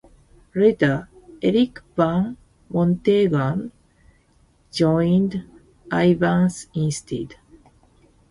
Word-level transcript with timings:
Later, 0.55 1.09
Eric 1.43 1.83
Van 1.95 2.35
Wonterghem 2.73 3.69
joined 4.71 5.43
Ivens 5.91 6.65
instead. 6.73 7.35